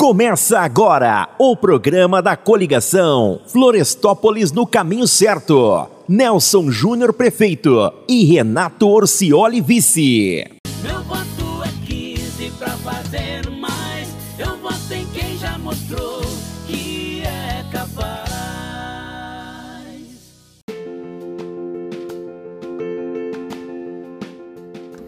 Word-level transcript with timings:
Começa 0.00 0.60
agora 0.60 1.28
o 1.38 1.54
programa 1.54 2.22
da 2.22 2.34
coligação 2.34 3.42
Florestópolis 3.48 4.50
no 4.50 4.66
caminho 4.66 5.06
certo. 5.06 5.86
Nelson 6.08 6.70
Júnior 6.70 7.12
prefeito 7.12 7.92
e 8.08 8.24
Renato 8.24 8.88
Orcioli 8.88 9.60
vice. 9.60 10.42
Meu 10.82 11.02
voto 11.02 11.62
é 11.62 11.86
15 11.86 12.50
pra 12.52 12.70
fazer 12.78 13.50
mais. 13.50 14.08
Eu 14.38 14.56
voto 14.56 14.90
em 14.90 15.04
quem 15.08 15.36
já 15.36 15.58
mostrou 15.58 16.22
que 16.66 17.22
é 17.22 17.62
capaz. 17.70 18.30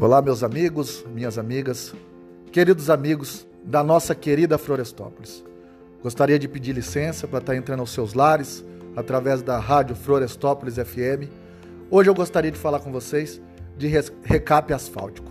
Olá, 0.00 0.20
meus 0.20 0.42
amigos, 0.42 1.04
minhas 1.14 1.38
amigas, 1.38 1.94
queridos 2.50 2.90
amigos 2.90 3.48
da 3.64 3.82
nossa 3.82 4.14
querida 4.14 4.58
Florestópolis. 4.58 5.44
Gostaria 6.02 6.38
de 6.38 6.48
pedir 6.48 6.72
licença 6.72 7.28
para 7.28 7.40
estar 7.40 7.56
entrando 7.56 7.80
aos 7.80 7.90
seus 7.90 8.14
lares 8.14 8.64
através 8.96 9.42
da 9.42 9.58
rádio 9.58 9.94
Florestópolis 9.94 10.76
FM. 10.76 11.30
Hoje 11.90 12.08
eu 12.08 12.14
gostaria 12.14 12.50
de 12.50 12.58
falar 12.58 12.80
com 12.80 12.90
vocês 12.90 13.40
de 13.76 13.88
recap 14.22 14.72
asfáltico. 14.72 15.30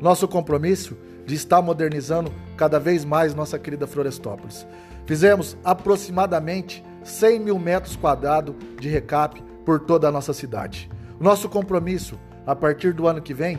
Nosso 0.00 0.26
compromisso 0.26 0.96
de 1.26 1.34
estar 1.34 1.62
modernizando 1.62 2.32
cada 2.56 2.78
vez 2.80 3.04
mais 3.04 3.34
nossa 3.34 3.58
querida 3.58 3.86
Florestópolis. 3.86 4.66
Fizemos 5.06 5.56
aproximadamente 5.64 6.84
100 7.04 7.40
mil 7.40 7.58
metros 7.58 7.96
quadrados 7.96 8.54
de 8.80 8.88
recap 8.88 9.42
por 9.64 9.80
toda 9.80 10.08
a 10.08 10.12
nossa 10.12 10.32
cidade. 10.32 10.90
Nosso 11.18 11.48
compromisso, 11.48 12.18
a 12.46 12.56
partir 12.56 12.92
do 12.92 13.06
ano 13.06 13.20
que 13.20 13.34
vem, 13.34 13.58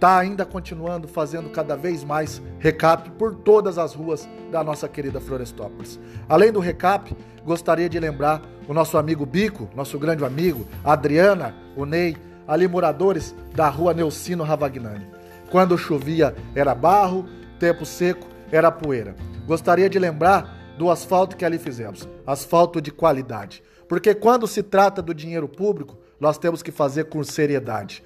está 0.00 0.16
ainda 0.18 0.46
continuando 0.46 1.06
fazendo 1.06 1.50
cada 1.50 1.76
vez 1.76 2.02
mais 2.02 2.40
recap 2.58 3.10
por 3.18 3.34
todas 3.34 3.76
as 3.76 3.92
ruas 3.92 4.26
da 4.50 4.64
nossa 4.64 4.88
querida 4.88 5.20
Florestópolis. 5.20 6.00
Além 6.26 6.50
do 6.50 6.58
recap, 6.58 7.14
gostaria 7.44 7.86
de 7.86 8.00
lembrar 8.00 8.40
o 8.66 8.72
nosso 8.72 8.96
amigo 8.96 9.26
Bico, 9.26 9.68
nosso 9.76 9.98
grande 9.98 10.24
amigo, 10.24 10.66
Adriana, 10.82 11.54
o 11.76 11.84
Ney, 11.84 12.16
ali 12.48 12.66
moradores 12.66 13.36
da 13.54 13.68
rua 13.68 13.92
Neucino 13.92 14.42
Ravagnani. 14.42 15.06
Quando 15.50 15.76
chovia 15.76 16.34
era 16.54 16.74
barro, 16.74 17.26
tempo 17.58 17.84
seco 17.84 18.26
era 18.50 18.72
poeira. 18.72 19.14
Gostaria 19.46 19.90
de 19.90 19.98
lembrar 19.98 20.72
do 20.78 20.90
asfalto 20.90 21.36
que 21.36 21.44
ali 21.44 21.58
fizemos, 21.58 22.08
asfalto 22.26 22.80
de 22.80 22.90
qualidade. 22.90 23.62
Porque 23.86 24.14
quando 24.14 24.46
se 24.46 24.62
trata 24.62 25.02
do 25.02 25.12
dinheiro 25.12 25.46
público, 25.46 25.98
nós 26.18 26.38
temos 26.38 26.62
que 26.62 26.72
fazer 26.72 27.04
com 27.04 27.22
seriedade. 27.22 28.02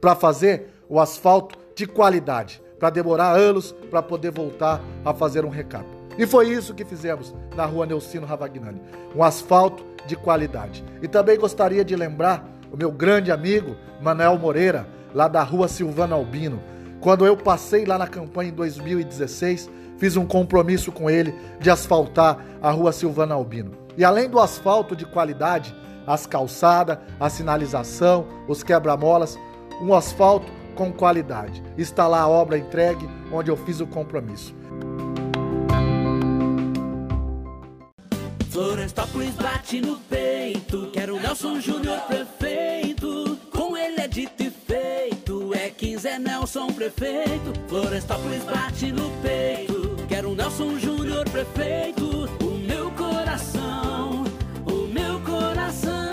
Para 0.00 0.14
fazer, 0.14 0.81
o 0.92 1.00
asfalto 1.00 1.58
de 1.74 1.86
qualidade, 1.86 2.62
para 2.78 2.90
demorar 2.90 3.32
anos 3.32 3.74
para 3.90 4.02
poder 4.02 4.30
voltar 4.30 4.78
a 5.02 5.14
fazer 5.14 5.42
um 5.42 5.48
recap. 5.48 5.86
E 6.18 6.26
foi 6.26 6.50
isso 6.50 6.74
que 6.74 6.84
fizemos 6.84 7.34
na 7.56 7.64
rua 7.64 7.86
Neucino 7.86 8.26
Ravagnani, 8.26 8.78
um 9.16 9.24
asfalto 9.24 9.86
de 10.06 10.16
qualidade. 10.16 10.84
E 11.00 11.08
também 11.08 11.38
gostaria 11.38 11.82
de 11.82 11.96
lembrar 11.96 12.46
o 12.70 12.76
meu 12.76 12.92
grande 12.92 13.32
amigo 13.32 13.74
Manuel 14.02 14.36
Moreira, 14.36 14.86
lá 15.14 15.28
da 15.28 15.42
rua 15.42 15.66
Silvana 15.66 16.14
Albino. 16.14 16.62
Quando 17.00 17.24
eu 17.24 17.38
passei 17.38 17.86
lá 17.86 17.96
na 17.96 18.06
campanha 18.06 18.50
em 18.50 18.54
2016, 18.54 19.70
fiz 19.96 20.14
um 20.18 20.26
compromisso 20.26 20.92
com 20.92 21.08
ele 21.08 21.34
de 21.58 21.70
asfaltar 21.70 22.36
a 22.60 22.70
rua 22.70 22.92
Silvana 22.92 23.34
Albino. 23.34 23.72
E 23.96 24.04
além 24.04 24.28
do 24.28 24.38
asfalto 24.38 24.94
de 24.94 25.06
qualidade, 25.06 25.74
as 26.06 26.26
calçadas, 26.26 26.98
a 27.18 27.30
sinalização, 27.30 28.26
os 28.46 28.62
quebra-molas, 28.62 29.38
um 29.80 29.94
asfalto 29.94 30.60
com 30.82 30.92
qualidade. 30.92 31.62
Está 31.78 32.08
lá 32.08 32.22
a 32.22 32.28
obra 32.28 32.58
entregue, 32.58 33.08
onde 33.30 33.48
eu 33.48 33.56
fiz 33.56 33.78
o 33.80 33.86
compromisso. 33.86 34.52
Florestópolis 38.50 39.34
bate 39.36 39.80
no 39.80 39.96
peito, 39.96 40.90
quero 40.92 41.20
Nelson 41.20 41.60
Júnior 41.60 42.00
prefeito. 42.00 43.38
Com 43.50 43.76
ele 43.76 44.00
é 44.00 44.08
dito 44.08 44.42
e 44.42 44.50
feito, 44.50 45.54
é 45.54 45.70
15 45.70 46.08
é 46.08 46.18
Nelson 46.18 46.66
prefeito. 46.72 47.52
Florestópolis 47.68 48.42
bate 48.42 48.90
no 48.90 49.08
peito, 49.22 49.96
quero 50.08 50.34
Nelson 50.34 50.78
Júnior 50.80 51.24
prefeito. 51.30 52.28
O 52.44 52.58
meu 52.58 52.90
coração, 52.90 54.24
o 54.66 54.88
meu 54.88 55.20
coração, 55.20 56.10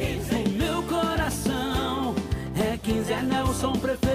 o 0.00 0.48
meu 0.50 0.82
coração 0.84 2.14
é 2.58 2.78
15 2.78 3.12
é 3.12 3.22
Nelson 3.22 3.72
prefeito. 3.72 4.05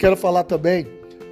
Quero 0.00 0.16
falar 0.16 0.44
também 0.44 0.86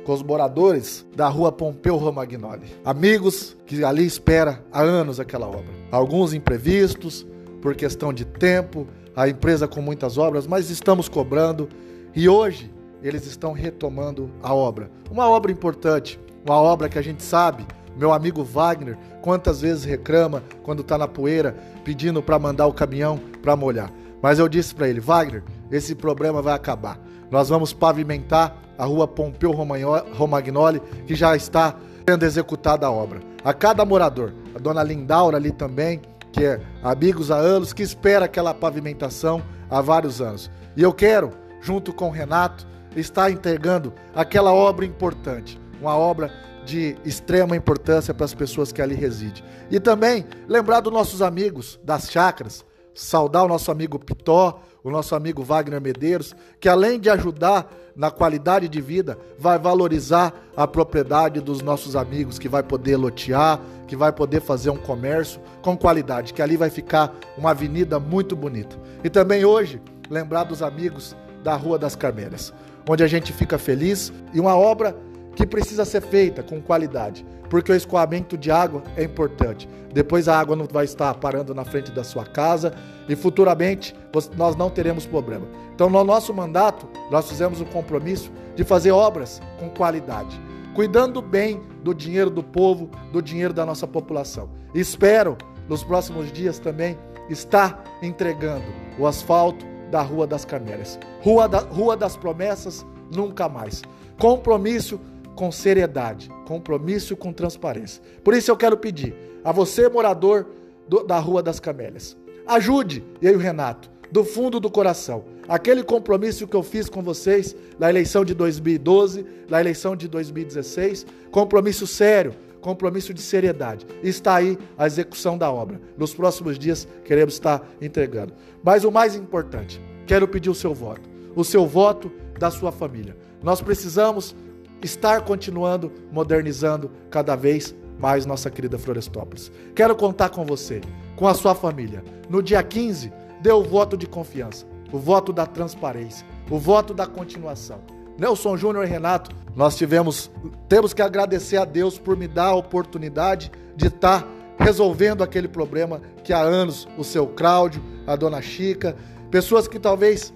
com 0.04 0.12
os 0.12 0.22
moradores 0.22 1.06
da 1.16 1.26
rua 1.26 1.50
Pompeu 1.50 1.96
Romagnoli. 1.96 2.66
Amigos 2.84 3.56
que 3.64 3.82
ali 3.82 4.04
espera 4.04 4.62
há 4.70 4.82
anos 4.82 5.18
aquela 5.18 5.46
obra. 5.46 5.72
Alguns 5.90 6.34
imprevistos, 6.34 7.26
por 7.62 7.74
questão 7.74 8.12
de 8.12 8.26
tempo, 8.26 8.86
a 9.16 9.26
empresa 9.26 9.66
com 9.66 9.80
muitas 9.80 10.18
obras, 10.18 10.46
mas 10.46 10.68
estamos 10.68 11.08
cobrando 11.08 11.66
e 12.14 12.28
hoje 12.28 12.70
eles 13.02 13.24
estão 13.26 13.54
retomando 13.54 14.30
a 14.42 14.54
obra. 14.54 14.90
Uma 15.10 15.26
obra 15.30 15.50
importante, 15.50 16.20
uma 16.44 16.56
obra 16.56 16.90
que 16.90 16.98
a 16.98 17.02
gente 17.02 17.22
sabe, 17.22 17.66
meu 17.96 18.12
amigo 18.12 18.44
Wagner, 18.44 18.98
quantas 19.22 19.62
vezes 19.62 19.84
reclama 19.84 20.42
quando 20.62 20.82
está 20.82 20.98
na 20.98 21.08
poeira, 21.08 21.56
pedindo 21.84 22.22
para 22.22 22.38
mandar 22.38 22.66
o 22.66 22.74
caminhão 22.74 23.18
para 23.40 23.56
molhar. 23.56 23.90
Mas 24.20 24.38
eu 24.38 24.46
disse 24.46 24.74
para 24.74 24.90
ele, 24.90 25.00
Wagner, 25.00 25.42
esse 25.70 25.94
problema 25.94 26.42
vai 26.42 26.52
acabar. 26.52 27.07
Nós 27.30 27.48
vamos 27.48 27.72
pavimentar 27.72 28.56
a 28.76 28.84
rua 28.84 29.06
Pompeu 29.06 29.50
Romagnoli, 29.50 30.80
que 31.06 31.14
já 31.14 31.36
está 31.36 31.74
sendo 32.08 32.24
executada 32.24 32.86
a 32.86 32.90
obra. 32.90 33.20
A 33.44 33.52
cada 33.52 33.84
morador, 33.84 34.32
a 34.54 34.58
dona 34.58 34.82
Lindaura 34.82 35.36
ali 35.36 35.52
também, 35.52 36.00
que 36.32 36.44
é 36.44 36.60
amigos 36.82 37.30
há 37.30 37.36
anos, 37.36 37.72
que 37.72 37.82
espera 37.82 38.24
aquela 38.26 38.54
pavimentação 38.54 39.42
há 39.70 39.80
vários 39.80 40.20
anos. 40.20 40.50
E 40.76 40.82
eu 40.82 40.92
quero, 40.92 41.30
junto 41.60 41.92
com 41.92 42.08
o 42.08 42.12
Renato, 42.12 42.66
estar 42.96 43.30
entregando 43.30 43.92
aquela 44.14 44.52
obra 44.52 44.84
importante, 44.84 45.60
uma 45.80 45.96
obra 45.96 46.32
de 46.64 46.96
extrema 47.04 47.56
importância 47.56 48.12
para 48.12 48.24
as 48.24 48.34
pessoas 48.34 48.72
que 48.72 48.82
ali 48.82 48.94
residem. 48.94 49.42
E 49.70 49.80
também 49.80 50.24
lembrar 50.46 50.80
dos 50.80 50.92
nossos 50.92 51.22
amigos 51.22 51.80
das 51.82 52.10
chácaras, 52.10 52.64
saudar 52.98 53.44
o 53.44 53.48
nosso 53.48 53.70
amigo 53.70 53.96
Pitó, 53.96 54.60
o 54.82 54.90
nosso 54.90 55.14
amigo 55.14 55.42
Wagner 55.42 55.80
Medeiros, 55.80 56.34
que 56.58 56.68
além 56.68 56.98
de 56.98 57.08
ajudar 57.08 57.72
na 57.94 58.10
qualidade 58.10 58.68
de 58.68 58.80
vida, 58.80 59.16
vai 59.38 59.56
valorizar 59.56 60.34
a 60.56 60.66
propriedade 60.66 61.40
dos 61.40 61.62
nossos 61.62 61.94
amigos, 61.94 62.38
que 62.38 62.48
vai 62.48 62.62
poder 62.62 62.96
lotear, 62.96 63.60
que 63.86 63.94
vai 63.94 64.12
poder 64.12 64.40
fazer 64.40 64.70
um 64.70 64.76
comércio 64.76 65.40
com 65.62 65.76
qualidade, 65.76 66.32
que 66.32 66.42
ali 66.42 66.56
vai 66.56 66.70
ficar 66.70 67.14
uma 67.36 67.50
avenida 67.50 68.00
muito 68.00 68.34
bonita. 68.34 68.76
E 69.04 69.08
também 69.08 69.44
hoje, 69.44 69.80
lembrar 70.10 70.44
dos 70.44 70.60
amigos 70.60 71.16
da 71.44 71.54
Rua 71.54 71.78
das 71.78 71.94
Carmeiras, 71.94 72.52
onde 72.88 73.04
a 73.04 73.08
gente 73.08 73.32
fica 73.32 73.58
feliz 73.58 74.12
e 74.32 74.40
uma 74.40 74.56
obra 74.56 74.96
que 75.38 75.46
precisa 75.46 75.84
ser 75.84 76.02
feita 76.02 76.42
com 76.42 76.60
qualidade, 76.60 77.24
porque 77.48 77.70
o 77.70 77.74
escoamento 77.76 78.36
de 78.36 78.50
água 78.50 78.82
é 78.96 79.04
importante. 79.04 79.68
Depois 79.94 80.26
a 80.26 80.36
água 80.36 80.56
não 80.56 80.66
vai 80.66 80.84
estar 80.84 81.14
parando 81.14 81.54
na 81.54 81.64
frente 81.64 81.92
da 81.92 82.02
sua 82.02 82.24
casa 82.26 82.74
e 83.08 83.14
futuramente 83.14 83.94
nós 84.36 84.56
não 84.56 84.68
teremos 84.68 85.06
problema. 85.06 85.46
Então, 85.72 85.88
no 85.88 86.02
nosso 86.02 86.34
mandato, 86.34 86.88
nós 87.08 87.28
fizemos 87.28 87.60
o 87.60 87.64
compromisso 87.66 88.32
de 88.56 88.64
fazer 88.64 88.90
obras 88.90 89.40
com 89.60 89.70
qualidade, 89.70 90.40
cuidando 90.74 91.22
bem 91.22 91.62
do 91.84 91.94
dinheiro 91.94 92.30
do 92.30 92.42
povo, 92.42 92.90
do 93.12 93.22
dinheiro 93.22 93.54
da 93.54 93.64
nossa 93.64 93.86
população. 93.86 94.50
espero, 94.74 95.38
nos 95.68 95.84
próximos 95.84 96.32
dias 96.32 96.58
também, 96.58 96.98
estar 97.30 97.84
entregando 98.02 98.66
o 98.98 99.06
asfalto 99.06 99.64
da 99.88 100.02
Rua 100.02 100.26
das 100.26 100.44
Camélias. 100.44 100.98
Rua, 101.22 101.48
da, 101.48 101.60
Rua 101.60 101.96
das 101.96 102.16
Promessas, 102.16 102.84
nunca 103.14 103.48
mais. 103.48 103.84
Compromisso 104.18 104.98
com 105.38 105.52
seriedade, 105.52 106.28
compromisso 106.44 107.16
com 107.16 107.32
transparência. 107.32 108.02
Por 108.24 108.34
isso 108.34 108.50
eu 108.50 108.56
quero 108.56 108.76
pedir 108.76 109.14
a 109.44 109.52
você, 109.52 109.88
morador 109.88 110.48
do, 110.88 111.04
da 111.04 111.16
Rua 111.20 111.40
das 111.40 111.60
Camélias, 111.60 112.16
ajude 112.44 113.04
eu 113.22 113.34
e 113.34 113.36
o 113.36 113.38
Renato, 113.38 113.88
do 114.10 114.24
fundo 114.24 114.58
do 114.58 114.68
coração, 114.68 115.26
aquele 115.46 115.84
compromisso 115.84 116.48
que 116.48 116.56
eu 116.56 116.62
fiz 116.64 116.88
com 116.88 117.04
vocês 117.04 117.54
na 117.78 117.88
eleição 117.88 118.24
de 118.24 118.34
2012, 118.34 119.24
na 119.48 119.60
eleição 119.60 119.94
de 119.94 120.08
2016, 120.08 121.06
compromisso 121.30 121.86
sério, 121.86 122.34
compromisso 122.60 123.14
de 123.14 123.22
seriedade. 123.22 123.86
Está 124.02 124.34
aí 124.34 124.58
a 124.76 124.88
execução 124.88 125.38
da 125.38 125.52
obra. 125.52 125.80
Nos 125.96 126.12
próximos 126.12 126.58
dias 126.58 126.88
queremos 127.04 127.34
estar 127.34 127.64
entregando. 127.80 128.34
Mas 128.60 128.82
o 128.82 128.90
mais 128.90 129.14
importante, 129.14 129.80
quero 130.04 130.26
pedir 130.26 130.50
o 130.50 130.54
seu 130.54 130.74
voto, 130.74 131.08
o 131.36 131.44
seu 131.44 131.64
voto 131.64 132.10
da 132.40 132.50
sua 132.50 132.72
família. 132.72 133.16
Nós 133.40 133.60
precisamos 133.60 134.34
estar 134.82 135.22
continuando 135.22 135.92
modernizando 136.12 136.90
cada 137.10 137.34
vez 137.34 137.74
mais 137.98 138.24
nossa 138.24 138.50
querida 138.50 138.78
Florestópolis. 138.78 139.50
Quero 139.74 139.94
contar 139.96 140.30
com 140.30 140.44
você, 140.44 140.80
com 141.16 141.26
a 141.26 141.34
sua 141.34 141.54
família. 141.54 142.04
No 142.28 142.42
dia 142.42 142.62
15, 142.62 143.12
dê 143.40 143.50
o 143.50 143.62
voto 143.62 143.96
de 143.96 144.06
confiança, 144.06 144.66
o 144.92 144.98
voto 144.98 145.32
da 145.32 145.46
transparência, 145.46 146.26
o 146.50 146.58
voto 146.58 146.94
da 146.94 147.06
continuação. 147.06 147.80
Nelson 148.18 148.56
Júnior 148.56 148.84
e 148.84 148.88
Renato, 148.88 149.34
nós 149.54 149.76
tivemos, 149.76 150.30
temos 150.68 150.92
que 150.92 151.02
agradecer 151.02 151.56
a 151.56 151.64
Deus 151.64 151.98
por 151.98 152.16
me 152.16 152.26
dar 152.26 152.46
a 152.46 152.54
oportunidade 152.54 153.50
de 153.76 153.86
estar 153.86 154.26
resolvendo 154.58 155.22
aquele 155.22 155.46
problema 155.46 156.00
que 156.24 156.32
há 156.32 156.40
anos 156.40 156.88
o 156.98 157.04
seu 157.04 157.28
Cláudio, 157.28 157.82
a 158.06 158.16
dona 158.16 158.42
Chica, 158.42 158.96
pessoas 159.30 159.68
que 159.68 159.78
talvez 159.78 160.32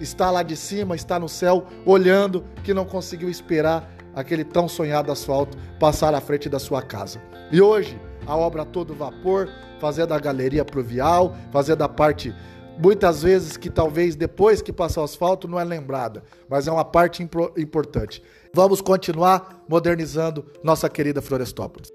está 0.00 0.30
lá 0.30 0.42
de 0.42 0.56
cima, 0.56 0.94
está 0.94 1.18
no 1.18 1.28
céu, 1.28 1.66
olhando, 1.84 2.44
que 2.62 2.74
não 2.74 2.84
conseguiu 2.84 3.28
esperar 3.28 3.90
aquele 4.14 4.44
tão 4.44 4.68
sonhado 4.68 5.12
asfalto 5.12 5.56
passar 5.78 6.14
à 6.14 6.20
frente 6.20 6.48
da 6.48 6.58
sua 6.58 6.82
casa. 6.82 7.20
E 7.52 7.60
hoje, 7.60 8.00
a 8.26 8.36
obra 8.36 8.64
todo 8.64 8.94
vapor, 8.94 9.48
fazer 9.78 10.06
da 10.06 10.18
galeria 10.18 10.64
pluvial, 10.64 11.36
fazer 11.52 11.76
da 11.76 11.88
parte 11.88 12.34
muitas 12.78 13.22
vezes 13.22 13.56
que 13.56 13.70
talvez 13.70 14.14
depois 14.16 14.60
que 14.60 14.72
passar 14.72 15.00
o 15.00 15.04
asfalto 15.04 15.48
não 15.48 15.58
é 15.58 15.64
lembrada, 15.64 16.22
mas 16.48 16.66
é 16.68 16.72
uma 16.72 16.84
parte 16.84 17.22
importante. 17.56 18.22
Vamos 18.52 18.80
continuar 18.80 19.64
modernizando 19.68 20.44
nossa 20.62 20.88
querida 20.88 21.22
Florestópolis. 21.22 21.90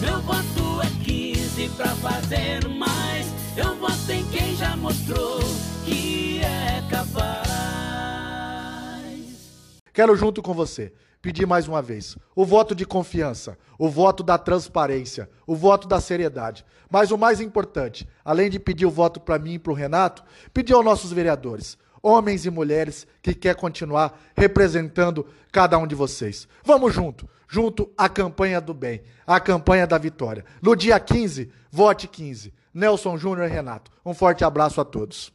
Meu 0.00 0.20
voto 0.20 0.82
é 0.82 1.04
15 1.04 1.68
para 1.76 1.88
fazer 1.96 2.68
mais. 2.68 3.39
Eu 3.62 3.74
voto 3.74 4.10
em 4.10 4.24
quem 4.30 4.56
já 4.56 4.74
mostrou 4.74 5.38
que 5.84 6.40
é 6.40 6.82
capaz. 6.88 7.50
Quero 9.92 10.16
junto 10.16 10.40
com 10.40 10.54
você 10.54 10.94
pedir 11.20 11.46
mais 11.46 11.68
uma 11.68 11.82
vez 11.82 12.16
o 12.34 12.46
voto 12.46 12.74
de 12.74 12.86
confiança, 12.86 13.58
o 13.78 13.86
voto 13.90 14.22
da 14.22 14.38
transparência, 14.38 15.28
o 15.46 15.54
voto 15.54 15.86
da 15.86 16.00
seriedade. 16.00 16.64
Mas 16.90 17.10
o 17.10 17.18
mais 17.18 17.38
importante, 17.38 18.08
além 18.24 18.48
de 18.48 18.58
pedir 18.58 18.86
o 18.86 18.90
voto 18.90 19.20
para 19.20 19.38
mim 19.38 19.52
e 19.54 19.58
para 19.58 19.72
o 19.72 19.76
Renato, 19.76 20.24
pedir 20.54 20.72
aos 20.72 20.84
nossos 20.84 21.12
vereadores, 21.12 21.76
homens 22.02 22.46
e 22.46 22.50
mulheres 22.50 23.06
que 23.20 23.34
quer 23.34 23.54
continuar 23.56 24.18
representando 24.34 25.26
cada 25.52 25.76
um 25.76 25.86
de 25.86 25.94
vocês. 25.94 26.48
Vamos 26.64 26.94
junto, 26.94 27.28
junto 27.46 27.92
à 27.94 28.08
campanha 28.08 28.58
do 28.58 28.72
bem, 28.72 29.02
à 29.26 29.38
campanha 29.38 29.86
da 29.86 29.98
vitória. 29.98 30.46
No 30.62 30.74
dia 30.74 30.98
15, 30.98 31.50
vote 31.70 32.08
15. 32.08 32.54
Nelson 32.72 33.16
Júnior 33.16 33.48
e 33.48 33.52
Renato. 33.52 33.90
Um 34.04 34.14
forte 34.14 34.44
abraço 34.44 34.80
a 34.80 34.84
todos. 34.84 35.32